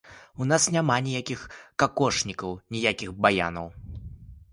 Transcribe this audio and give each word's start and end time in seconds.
У 0.43 0.45
нас 0.51 0.63
няма 0.75 0.95
ніякіх 1.07 1.43
какошнікаў, 1.83 2.55
ніякіх 2.77 3.13
баянаў. 3.27 3.67